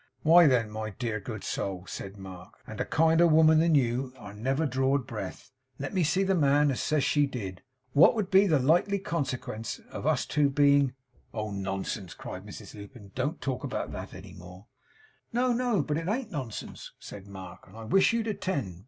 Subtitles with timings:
[0.23, 4.33] 'Why, then, my dear good soul,' said Mark, 'and a kinder woman than you are
[4.33, 7.61] never drawed breath let me see the man as says she did!
[7.93, 10.95] what would be the likely consequence of us two being'
[11.35, 13.11] 'Oh nonsense!' cried Mrs Lupin.
[13.13, 14.65] 'Don't talk about that any more.'
[15.33, 18.79] 'No, no, but it an't nonsense,' said Mark; 'and I wish you'd attend.